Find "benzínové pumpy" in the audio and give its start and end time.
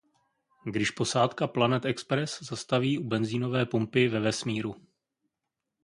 3.07-4.07